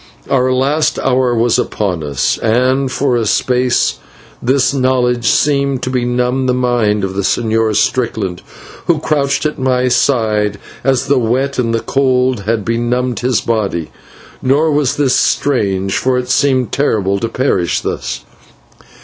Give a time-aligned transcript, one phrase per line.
[0.31, 3.99] Our last hour was upon us, and for a space
[4.41, 8.41] this knowledge seemed to benumb the mind of the Señor Strickland,
[8.87, 13.91] who crouched at my side, as the wet and cold had benumbed his body.
[14.41, 18.21] Nor was this strange, for it seemed terrible to perish thus.